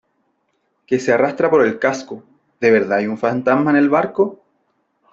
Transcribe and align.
que 0.87 0.99
se 0.99 1.13
arrastra 1.13 1.47
por 1.51 1.63
el 1.63 1.77
casco.¿ 1.77 2.23
de 2.59 2.71
verdad 2.71 2.97
hay 2.97 3.05
un 3.05 3.19
fantasma 3.19 3.69
en 3.69 3.77
el 3.77 3.87
barco? 3.91 4.41